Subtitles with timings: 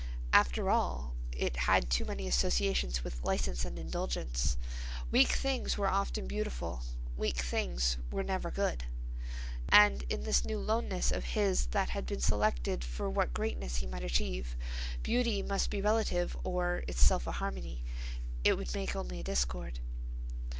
[0.33, 4.57] After all, it had too many associations with license and indulgence.
[5.11, 6.81] Weak things were often beautiful,
[7.15, 8.85] weak things were never good.
[9.69, 13.85] And in this new loneness of his that had been selected for what greatness he
[13.85, 14.55] might achieve,
[15.03, 17.83] beauty must be relative or, itself a harmony,
[18.43, 19.81] it would make only a discord.